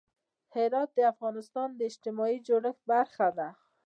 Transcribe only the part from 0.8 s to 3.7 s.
د افغانستان د اجتماعي جوړښت برخه ده.